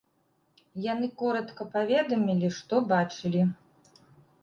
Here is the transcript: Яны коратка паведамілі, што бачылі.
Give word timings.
Яны 0.85 1.09
коратка 1.19 1.63
паведамілі, 1.75 2.53
што 2.59 2.83
бачылі. 2.97 3.49